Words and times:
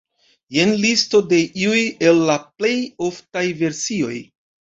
Jen 0.55 0.71
listo 0.85 1.19
de 1.33 1.41
iuj 1.65 1.81
el 2.13 2.21
la 2.29 2.37
plej 2.63 2.73
oftaj 3.11 3.45
versioj. 3.61 4.17